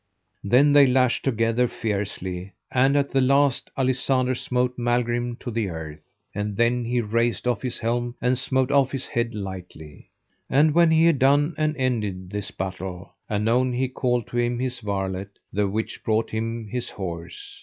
[0.43, 6.15] Then they lashed together fiercely, and at the last Alisander smote Malgrin to the earth.
[6.33, 10.09] And then he raced off his helm, and smote off his head lightly.
[10.49, 14.79] And when he had done and ended this battle, anon he called to him his
[14.79, 17.59] varlet, the which brought him his horse.